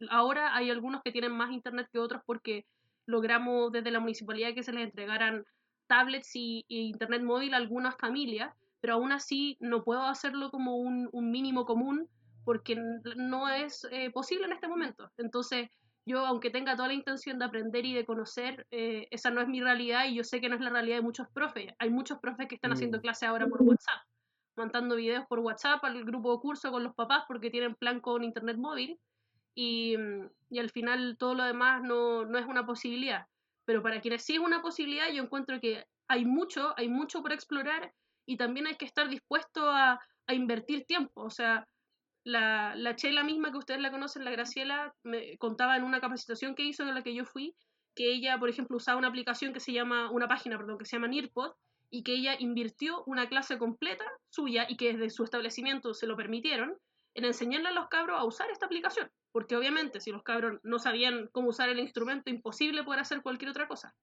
[0.08, 2.64] Ahora hay algunos que tienen más internet que otros porque
[3.04, 5.44] logramos desde la municipalidad que se les entregaran
[5.86, 11.10] tablets y, internet móvil a algunas familias, pero aún así no puedo hacerlo como un,
[11.12, 12.08] mínimo común
[12.44, 12.76] porque
[13.16, 15.10] no es eh, posible en este momento.
[15.16, 15.68] Entonces,
[16.04, 19.48] yo, aunque tenga toda la intención de aprender y de conocer, eh, esa no es
[19.48, 21.72] mi realidad y yo sé que no es la realidad de muchos profes.
[21.78, 23.00] Hay muchos profes que están haciendo mm.
[23.02, 24.02] clase ahora por WhatsApp,
[24.56, 28.24] mandando videos por WhatsApp al grupo de curso con los papás porque tienen plan con
[28.24, 28.98] internet móvil
[29.54, 29.96] y,
[30.50, 33.26] y al final todo lo demás no, no es una posibilidad.
[33.72, 37.32] Pero para quienes sí es una posibilidad, yo encuentro que hay mucho, hay mucho por
[37.32, 37.94] explorar
[38.26, 41.22] y también hay que estar dispuesto a, invertir tiempo.
[41.22, 41.66] O sea,
[42.22, 46.54] la, la, Chela misma que ustedes la conocen, la Graciela, me contaba en una capacitación
[46.54, 47.56] que hizo en la que yo fui,
[47.96, 50.96] que ella, por ejemplo, usaba una aplicación que se llama, una página, perdón, que se
[50.96, 51.54] llama Nearpod,
[51.88, 56.14] y que ella invirtió una clase completa suya y que desde su establecimiento se lo
[56.14, 56.76] permitieron,
[57.14, 59.10] en enseñarle a los cabros a usar esta aplicación.
[59.32, 63.50] Porque obviamente si los cabros no sabían cómo usar el instrumento, imposible poder hacer cualquier
[63.50, 63.94] otra cosa.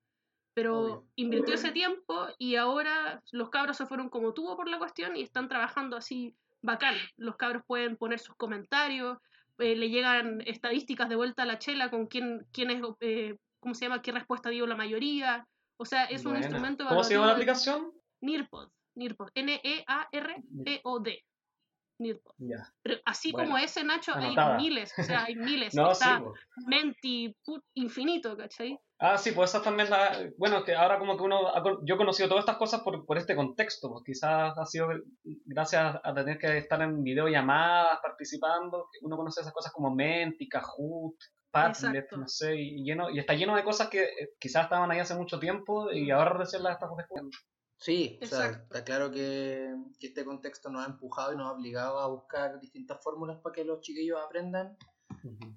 [0.56, 5.16] Pero invirtió ese tiempo y ahora los cabros se fueron como tuvo por la cuestión
[5.16, 6.96] y están trabajando así bacán.
[7.16, 9.18] Los cabros pueden poner sus comentarios,
[9.60, 13.76] eh, le llegan estadísticas de vuelta a la chela con quién, quién es, eh, ¿cómo
[13.76, 14.02] se llama?
[14.02, 15.48] ¿Qué respuesta dio la mayoría?
[15.78, 16.86] O sea, es un instrumento...
[16.88, 17.92] ¿Cómo se llama la aplicación?
[18.22, 18.70] Nearpod.
[18.96, 19.30] Nearpod.
[19.36, 21.24] N-E-A-R-P-O-D.
[22.82, 25.76] Pero así como ese, Nacho, hay miles, o sea, hay miles.
[25.76, 26.22] no, está
[26.68, 27.36] Menti,
[27.76, 28.80] infinito, ¿cachai?
[29.02, 30.30] Ah, sí, pues esa también la...
[30.38, 31.54] Bueno, que ahora como que uno...
[31.86, 34.90] Yo he conocido todas estas cosas por, por este contexto, pues quizás ha sido
[35.46, 41.16] gracias a tener que estar en videollamadas, participando, uno conoce esas cosas como Menti, Kahoot,
[41.52, 45.00] Padlet, no sé, y, lleno, y está lleno de cosas que eh, quizás estaban ahí
[45.00, 47.36] hace mucho tiempo y ahora recién las estamos descubriendo.
[47.80, 52.00] Sí, o sea, está claro que, este contexto nos ha empujado y nos ha obligado
[52.00, 54.78] a buscar distintas fórmulas para que los chiquillos aprendan.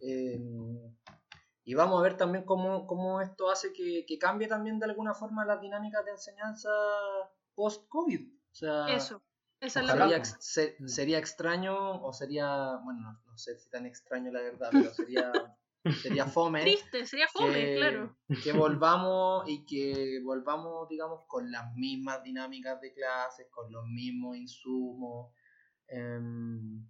[0.00, 0.96] Em,
[1.64, 5.60] y vamos a ver también cómo, esto hace que, cambie también de alguna forma las
[5.60, 6.70] dinámicas de enseñanza
[7.54, 8.20] post-COVID.
[8.20, 9.20] O sea, Eso,
[9.58, 10.24] esa es la
[10.86, 15.32] sería extraño, o sería, bueno, no sé si tan extraño la verdad, pero sería
[15.90, 16.62] Sería fome.
[16.62, 18.16] Triste, sería fome, que, claro.
[18.42, 24.36] Que volvamos y que volvamos, digamos, con las mismas dinámicas de clases, con los mismos
[24.36, 25.32] insumos,
[25.88, 26.86] em,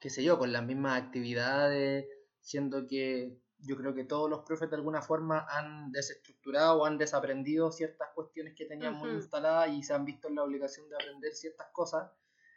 [0.00, 2.06] qué sé yo, con las mismas actividades,
[2.40, 6.98] siendo que yo creo que todos los profes de alguna forma han desestructurado o han
[6.98, 11.32] desaprendido ciertas cuestiones que teníamos instaladas y se han visto en la obligación de aprender
[11.32, 12.10] ciertas cosas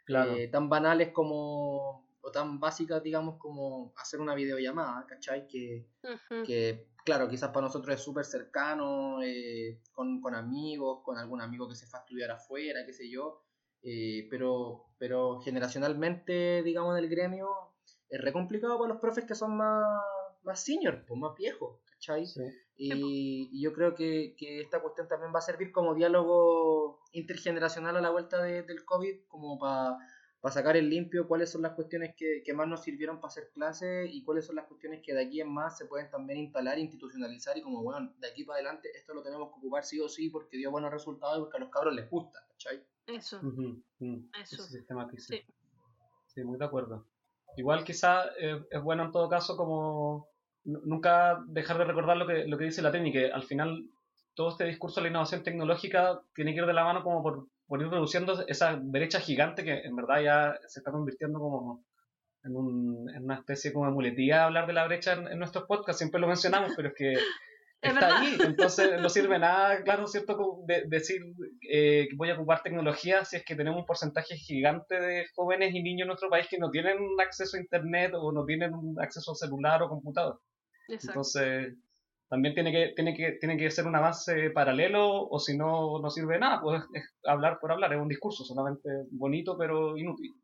[0.08, 5.46] eh, tan banales como o tan básicas, digamos, como hacer una videollamada, ¿cachai?
[5.46, 5.86] Que,
[6.46, 11.68] que claro, quizás para nosotros es súper cercano, eh, con, con, amigos, con algún amigo
[11.68, 13.42] que se fue a estudiar afuera, qué sé yo,
[13.82, 17.48] eh, pero, pero generacionalmente, digamos, en el gremio,
[18.08, 19.84] es re complicado para los profes que son más,
[20.44, 22.24] más senior, pues más viejos, ¿cachai?
[22.76, 27.96] Y, y, yo creo que, que, esta cuestión también va a servir como diálogo intergeneracional
[27.98, 29.98] a la vuelta del COVID, como para
[30.52, 34.10] sacar el limpio cuáles son las cuestiones que, que más nos sirvieron para hacer clases
[34.12, 37.56] y cuáles son las cuestiones que de aquí en más se pueden también instalar, institucionalizar
[37.56, 40.28] y como, bueno, de aquí para adelante esto lo tenemos que ocupar sí o sí
[40.28, 42.84] porque dio buenos resultados y porque a los cabros les gusta, ¿cachai?
[43.06, 43.40] Eso.
[44.42, 44.62] Eso.
[45.18, 45.42] Sí.
[46.26, 47.06] sí, muy de acuerdo.
[47.56, 50.28] Igual quizá eh, es bueno en todo caso como
[50.64, 53.88] nunca dejar de recordar lo que, lo que dice la técnica, que al final
[54.34, 57.46] todo este discurso de la innovación tecnológica tiene que ir de la mano como por,
[57.66, 61.84] por ir reduciendo esa brecha gigante que en verdad ya se está convirtiendo como
[62.44, 65.98] en, un, en una especie como de muletía hablar de la brecha en, nuestros podcasts,
[65.98, 67.14] siempre lo mencionamos, pero es que
[67.82, 70.62] está ahí, entonces no sirve nada, claro, ¿cierto?
[70.66, 71.22] De, decir
[71.70, 75.74] eh, que voy a ocupar tecnología si es que tenemos un porcentaje gigante de jóvenes
[75.74, 79.32] y niños en nuestro país que no tienen acceso a internet o no tienen acceso
[79.32, 80.40] a celular o computador.
[80.88, 81.74] Entonces,
[82.28, 86.10] también tiene que, tiene, que, tiene que ser un avance paralelo o si no, no
[86.10, 90.34] sirve de nada, pues es hablar por hablar, es un discurso solamente bonito pero inútil.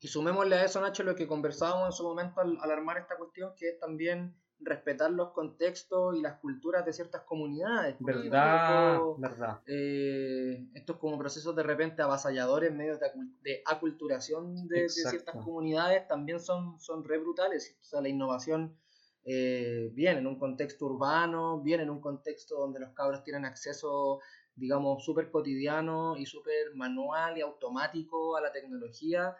[0.00, 3.52] Y sumémosle a eso, Nacho, lo que conversábamos en su momento al, armar esta cuestión,
[3.56, 7.96] que es también respetar los contextos y las culturas de ciertas comunidades.
[8.00, 9.60] Verdad, verdad.
[9.66, 13.06] Eh, estos como procesos de repente avasalladores, medios de,
[13.42, 17.74] de aculturación de, de, ciertas comunidades, también son, son re brutales.
[17.80, 18.76] O sea, la innovación
[19.24, 24.20] eh, bien en un contexto urbano, bien en un contexto donde los cabros tienen acceso,
[24.54, 29.34] digamos, súper cotidiano y súper manual y automático a la tecnología,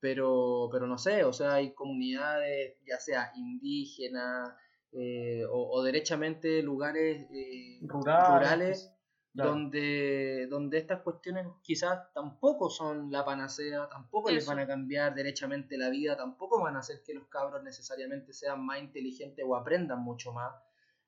[0.00, 4.50] pero, pero no sé, o sea, hay comunidades, ya sea indígenas
[4.92, 8.93] eh, o, derechamente lugares eh, rurales
[9.34, 15.76] donde, donde estas cuestiones quizás tampoco son la panacea, tampoco les van a cambiar derechamente
[15.76, 20.00] la vida, tampoco van a hacer que los cabros necesariamente sean más inteligentes o aprendan
[20.00, 20.54] mucho más,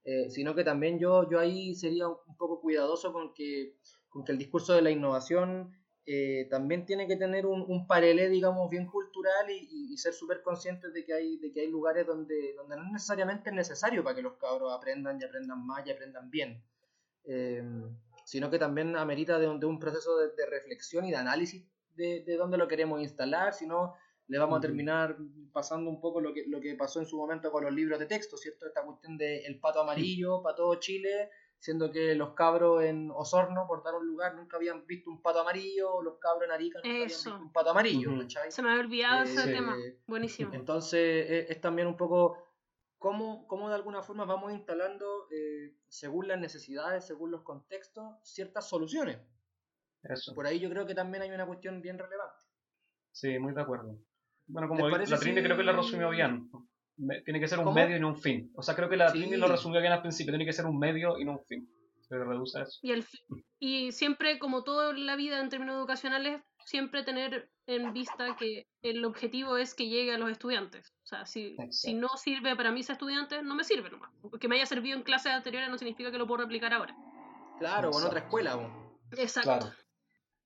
[0.04, 3.76] eh, sino que también yo, yo ahí sería un poco cuidadoso con que,
[4.08, 5.72] con que el discurso de la innovación
[6.04, 10.42] eh, también tiene que tener un, un paralelo, digamos, bien cultural y, y, ser súper
[10.42, 14.16] conscientes de que, hay, de que hay lugares donde, donde no necesariamente es necesario para
[14.16, 16.62] que los cabros aprendan y aprendan más y aprendan bien.
[17.24, 17.62] Eh,
[18.26, 22.24] sino que también amerita de un, de un proceso de, reflexión y de análisis de,
[22.26, 23.94] de, dónde lo queremos instalar, si no
[24.26, 25.16] le vamos a terminar
[25.52, 28.06] pasando un poco lo que, lo que pasó en su momento con los libros de
[28.06, 28.66] texto, ¿cierto?
[28.66, 33.64] Esta cuestión del el pato amarillo para todo Chile, siendo que los cabros en Osorno,
[33.68, 36.88] por dar un lugar, nunca habían visto un pato amarillo, los cabros en Arica nunca
[36.88, 38.10] habían visto un pato amarillo,
[38.48, 39.76] Se me había olvidado ese eh, tema,
[40.08, 40.52] buenísimo.
[40.52, 42.42] Entonces es, es también un poco
[42.98, 48.68] cómo, cómo de alguna forma vamos instalando, eh, según las necesidades, según los contextos, ciertas
[48.68, 49.18] soluciones.
[50.02, 50.34] Eso.
[50.34, 52.44] Por ahí yo creo que también hay una cuestión bien relevante.
[53.12, 53.98] Sí, muy de acuerdo.
[54.46, 56.50] Bueno, como la Trini creo que lo resumió bien.
[57.24, 58.52] Tiene que ser un medio y no un fin.
[58.54, 60.32] O sea, creo que la Trini lo resumió bien al principio.
[60.32, 61.68] Tiene que ser un medio y no un fin.
[62.02, 62.78] Se reduce eso.
[62.82, 63.04] Y, el,
[63.58, 69.04] y siempre, como toda la vida en términos educacionales, siempre tener en vista que el
[69.04, 70.92] objetivo es que llegue a los estudiantes.
[71.04, 74.10] O sea, si, si no sirve para mis estudiantes, no me sirve nomás.
[74.20, 76.94] Porque me haya servido en clases anteriores no significa que lo puedo replicar ahora.
[77.60, 78.58] Claro, con otra escuela.
[79.12, 79.72] Exacto.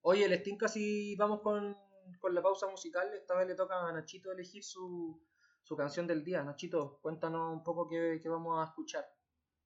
[0.02, 1.76] Oye, el Steam casi vamos con,
[2.20, 3.08] con, la pausa musical.
[3.14, 5.18] Esta vez le toca a Nachito elegir su,
[5.62, 6.44] su canción del día.
[6.44, 9.06] Nachito, cuéntanos un poco qué, qué vamos a escuchar.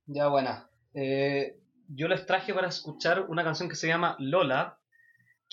[0.06, 0.70] Ya, buena.
[0.94, 4.80] Eh, yo les traje para escuchar una canción que se llama Lola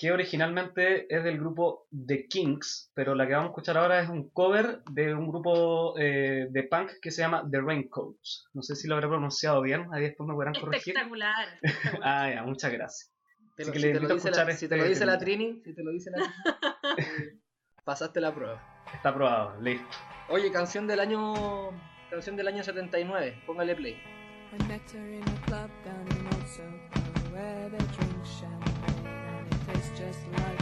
[0.02, 4.08] que originalmente es del grupo The Kings, pero la que vamos a escuchar ahora es
[4.08, 8.48] un cover de un grupo eh, de punk que se llama The Raincoats.
[8.52, 10.94] No sé si lo habré pronunciado bien, ahí después me podrán corregir.
[10.94, 11.46] Espectacular.
[12.02, 13.12] ah, ya, muchas gracias.
[13.56, 16.10] si, te lo dice la, si te lo dice la Trini, si te lo dice
[16.10, 17.38] la Trini,
[17.84, 18.82] pasaste la prueba.
[18.92, 19.86] Está aprobado, listo.
[20.30, 21.70] Oye, canción del año
[22.10, 23.96] canción del año 79, póngale play.
[30.12, 30.61] Just like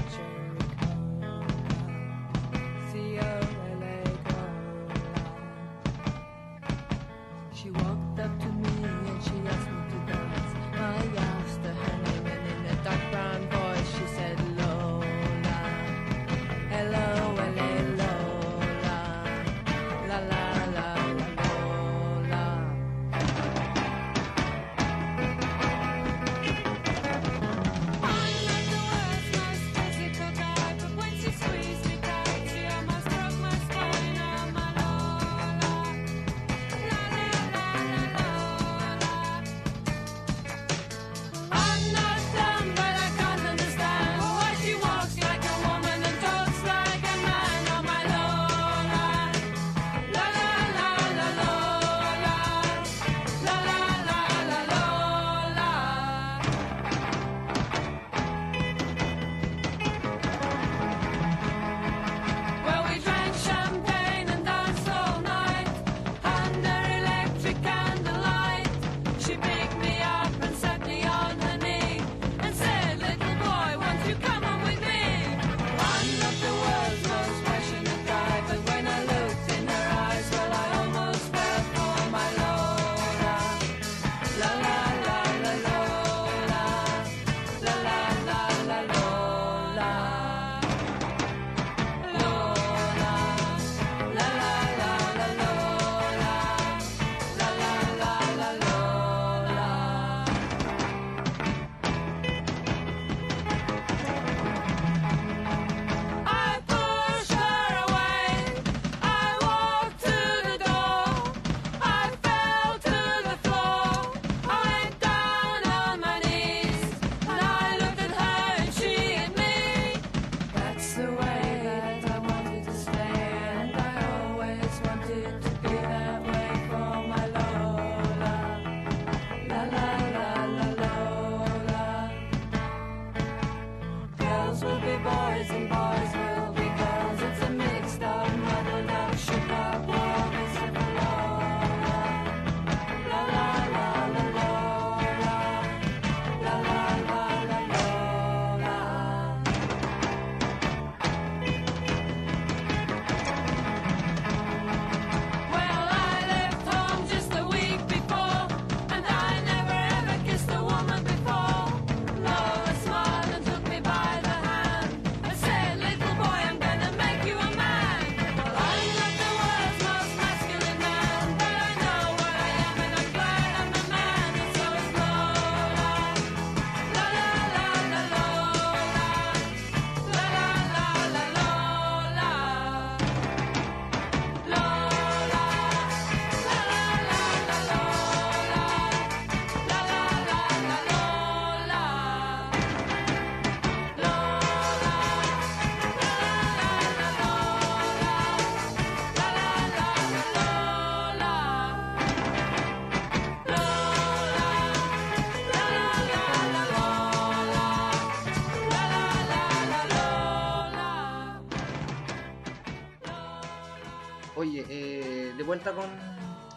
[215.50, 215.90] vuelta con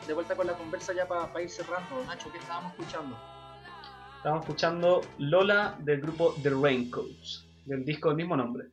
[0.06, 2.06] de vuelta con la conversa ya para ir cerrando.
[2.06, 3.18] Nacho, ¿qué estábamos escuchando?
[4.18, 8.70] Estábamos escuchando Lola del grupo The Raincoats, del disco del mismo nombre.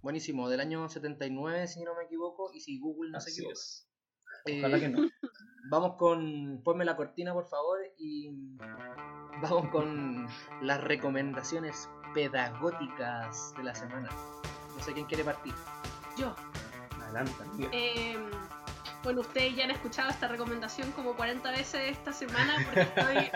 [0.00, 3.60] Buenísimo, del año 79, si no me equivoco, y si Google no se equivoca.
[4.46, 5.10] Eh, Ojalá que no.
[5.70, 6.62] Vamos con.
[6.64, 8.30] Ponme la cortina, por favor, y.
[9.42, 10.26] Vamos con
[10.62, 14.08] las recomendaciones pedagógicas de la semana.
[14.74, 15.52] No sé quién quiere partir.
[16.16, 16.34] Yo.
[16.98, 18.16] Adelante, eh,
[19.04, 23.30] bueno, ustedes ya han escuchado esta recomendación como 40 veces esta semana porque estoy.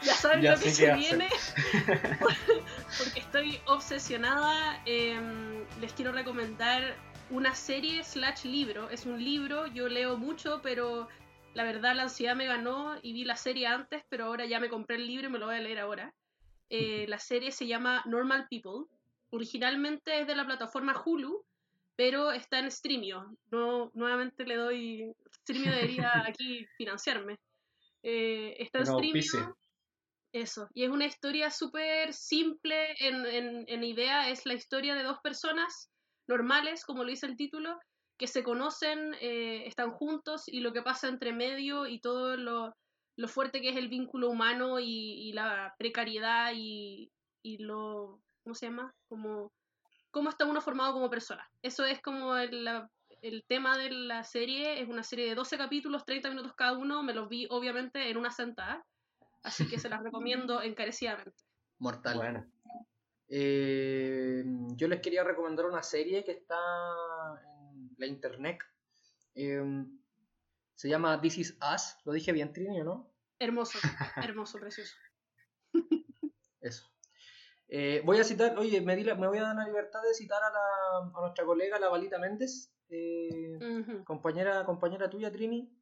[0.02, 1.28] ya saben lo que se viene.
[2.98, 4.82] porque estoy obsesionada.
[4.86, 6.96] Em, les quiero recomendar
[7.30, 8.88] una serie slash libro.
[8.88, 11.08] Es un libro, yo leo mucho, pero
[11.52, 14.70] la verdad la ansiedad me ganó y vi la serie antes, pero ahora ya me
[14.70, 16.14] compré el libro y me lo voy a leer ahora.
[16.70, 18.86] Eh, la serie se llama Normal People.
[19.28, 21.44] Originalmente es de la plataforma Hulu,
[21.96, 23.36] pero está en Streamio.
[23.50, 25.14] No, nuevamente le doy.
[25.42, 27.38] Streamio debería aquí financiarme.
[28.02, 29.56] Eh, está en Streamio.
[30.32, 30.66] Eso.
[30.72, 34.30] Y es una historia súper simple en, en idea.
[34.30, 35.90] Es la historia de dos personas
[36.26, 37.78] normales, como lo dice el título,
[38.18, 42.72] que se conocen, eh, están juntos y lo que pasa entre medio y todo lo,
[43.26, 47.10] fuerte que es el vínculo humano y, la precariedad y,
[47.58, 48.94] lo, ¿cómo se llama?
[49.08, 49.52] Como,
[50.12, 51.50] cómo está uno formado como persona.
[51.62, 52.68] Eso es como el,
[53.22, 57.02] el tema de la serie, es una serie de 12 capítulos, 30 minutos cada uno,
[57.02, 58.86] me los vi obviamente en una sentada,
[59.42, 61.42] así que se las recomiendo encarecidamente.
[61.78, 62.16] Mortal.
[62.16, 62.46] Bueno.
[63.28, 64.44] Eh,
[64.76, 66.58] yo les quería recomendar una serie que está
[67.72, 68.58] en la internet.
[69.34, 69.84] Eh,
[70.74, 71.96] se llama This Is Us.
[72.04, 73.10] Lo dije bien, Trini, ¿no?
[73.38, 73.78] Hermoso,
[74.16, 74.94] hermoso, precioso.
[76.60, 76.91] Eso.
[77.74, 80.50] Eh, voy a citar, oye, me, me, voy a dar la libertad de citar a,
[80.50, 82.70] la, a nuestra colega, la Balita Méndez,
[84.04, 85.74] compañera, compañera tuya, Trini,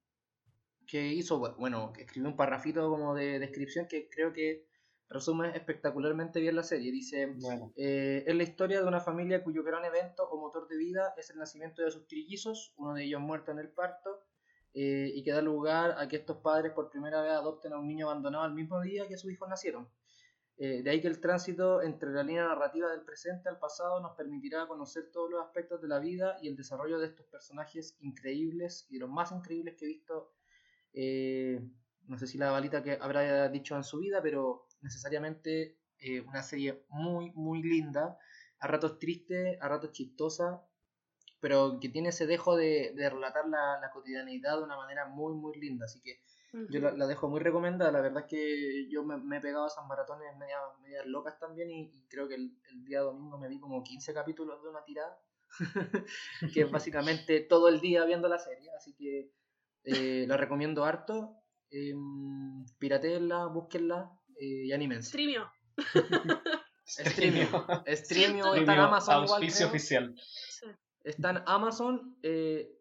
[0.86, 4.68] que hizo, bueno, que escribió un parrafito como de descripción que creo que
[5.09, 6.93] resume espectacularmente bien la serie.
[6.93, 7.34] Dice,
[7.74, 11.30] eh, es la historia de una familia cuyo gran evento o motor de vida es
[11.30, 14.22] el nacimiento de sus trillizos, uno de ellos muerto en el parto,
[14.74, 17.88] eh, y que da lugar a que estos padres por primera vez adopten a un
[17.88, 19.88] niño abandonado al mismo día que sus hijos nacieron.
[20.62, 24.14] Eh, de ahí que el tránsito entre la línea narrativa del presente al pasado nos
[24.14, 28.86] permitirá conocer todos los aspectos de la vida y el desarrollo de estos personajes increíbles
[28.90, 30.34] y de los más increíbles que he visto.
[32.06, 36.42] no sé si la balita que habrá dicho en su vida, pero necesariamente eh, una
[36.42, 38.18] serie muy, muy linda,
[38.58, 40.62] a ratos triste, a ratos chistosa,
[41.40, 45.84] pero que tiene ese dejo de, relatar la, cotidianidad de una manera muy, muy linda.
[45.84, 46.22] Así que
[46.53, 47.92] yo la, dejo muy recomendada.
[47.92, 51.90] La verdad es que yo me, he pegado a esas maratones medias, locas también y,
[52.09, 52.53] creo que el,
[52.84, 55.18] día domingo me vi como 15 capítulos de una tirada,
[56.55, 58.70] que es básicamente todo el día viendo la serie.
[58.76, 59.32] Así que
[59.84, 61.36] eh, la recomiendo harto.
[61.70, 61.94] Eh,
[62.78, 65.11] piratenla, búsquenla, eh, y anímense.
[65.11, 65.51] Streamio.
[66.84, 67.46] Streamio.
[67.86, 69.14] Streamio está en Amazon.
[69.14, 70.14] Auspicio oficial.
[71.05, 72.16] Está en Amazon.
[72.22, 72.79] Eh,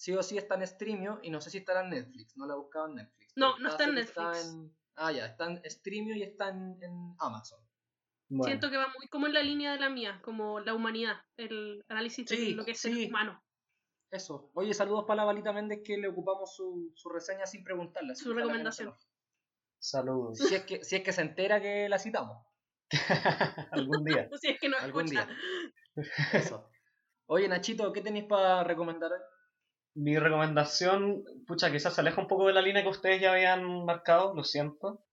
[0.00, 2.34] sí o sí está en Streamio y no sé si estará en Netflix.
[2.34, 3.32] No la he buscado en Netflix.
[3.36, 4.56] No, no está en Netflix.
[4.96, 7.60] ah, ya, está en Streamio y está en, Amazon.
[8.44, 11.84] Siento que va muy como en la línea de la mía, como la humanidad, el
[11.88, 13.42] análisis de lo que es el humano.
[14.10, 14.50] Eso.
[14.54, 18.14] Oye, saludos para la balita Méndez que le ocupamos su, su reseña sin preguntarle.
[18.14, 18.94] Su recomendación.
[19.78, 20.38] Saludos.
[20.38, 22.46] Si es que, si es que se entera que la citamos.
[23.72, 24.28] Algún día.
[24.40, 25.28] si es que no Algún día.
[26.32, 26.70] Eso.
[27.26, 29.20] Oye, Nachito, ¿qué tenéis para recomendar hoy?
[29.94, 33.84] Mi recomendación, pucha, quizás se aleja un poco de la línea que ustedes ya habían
[33.84, 35.04] marcado, lo siento.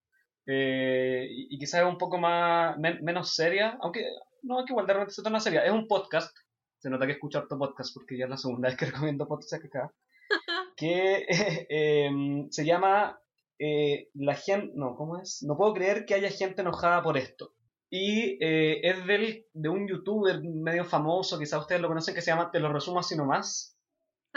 [0.45, 4.05] Eh, y, quizás es un poco más menos seria, aunque
[4.43, 5.65] no, que igual de repente se torna seria.
[5.65, 6.35] Es un podcast,
[6.77, 9.53] se nota que escucho harto podcast porque ya es la segunda vez que recomiendo podcast
[9.53, 9.93] acá,
[10.77, 11.25] que
[11.69, 12.09] eh,
[12.49, 13.19] se llama
[13.59, 15.43] eh, la gente, no, ¿cómo es?
[15.43, 17.53] No puedo creer que haya gente enojada por esto.
[17.89, 22.31] Y eh, es del, de un youtuber medio famoso, quizás ustedes lo conocen, que se
[22.31, 23.76] llama Te lo resumo así nomás.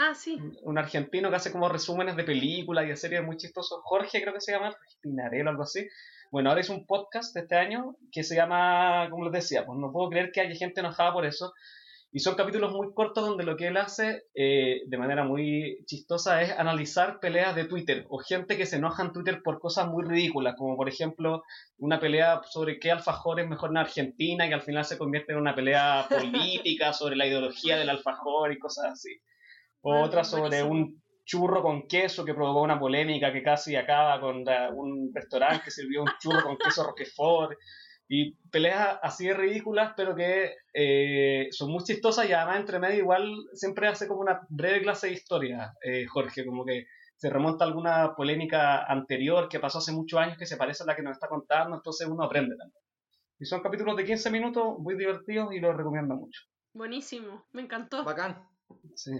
[0.03, 0.13] Ah.
[0.63, 3.81] Un argentino que hace como resúmenes de películas y de series muy chistosos.
[3.83, 5.87] Jorge creo que se llama, Pinarello algo así.
[6.31, 9.91] Bueno, ahora hizo un podcast este año que se llama, como les decía, pues no
[9.91, 11.53] puedo creer que haya gente enojada por eso.
[12.11, 16.41] Y son capítulos muy cortos donde lo que él hace eh, de manera muy chistosa
[16.41, 20.03] es analizar peleas de Twitter o gente que se enoja en Twitter por cosas muy
[20.03, 21.43] ridículas, como por ejemplo
[21.77, 25.37] una pelea sobre qué alfajor es mejor en Argentina y al final se convierte en
[25.37, 29.21] una pelea política sobre la ideología del alfajor y cosas así.
[29.81, 34.43] O otra sobre un churro con queso que provocó una polémica que casi acaba con
[34.73, 37.57] un restaurante que sirvió un churro con queso Roquefort
[38.07, 42.97] y peleas así de ridículas, pero que eh, son muy chistosas y además entre medio
[42.97, 47.63] igual siempre hace como una breve clase de historia, eh, Jorge, como que se remonta
[47.63, 51.03] a alguna polémica anterior que pasó hace muchos años que se parece a la que
[51.03, 52.83] nos está contando, entonces uno aprende también.
[53.39, 56.41] Y son capítulos de 15 minutos muy divertidos y los recomiendo mucho.
[56.73, 58.03] Buenísimo, me encantó.
[58.03, 58.45] Bacán.
[58.95, 59.11] Sí.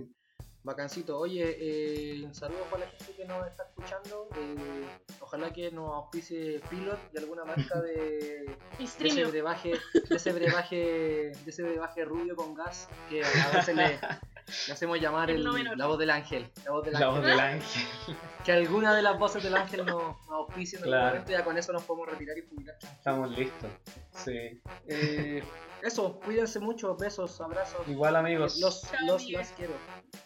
[0.63, 1.17] Bacancito.
[1.17, 4.27] Oye, eh, saludos para la gente que nos está escuchando.
[4.35, 4.85] Eh,
[5.19, 8.45] ojalá que nos auspice Pilot y alguna marca de,
[8.77, 9.73] de ese brebaje,
[10.09, 13.99] de ese brebaje, de ese brebaje rubio con gas que a veces le,
[14.67, 16.51] le hacemos llamar el, la voz del ángel.
[16.65, 17.09] La voz del ángel.
[17.09, 17.83] Voz del ángel.
[18.45, 21.07] que alguna de las voces del ángel nos, nos auspicie en claro.
[21.07, 22.75] momento, ya con eso nos podemos retirar y publicar.
[22.81, 23.69] Estamos listos.
[24.13, 24.61] Sí.
[24.87, 25.43] Eh,
[25.81, 27.87] eso, cuídense mucho, besos, abrazos.
[27.87, 28.59] Igual amigos.
[28.59, 29.73] Los, los, los quiero.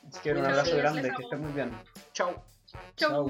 [0.03, 1.71] Les quiero un abrazo grande, que estén muy bien.
[2.13, 2.43] Chao.
[2.95, 3.27] Chao.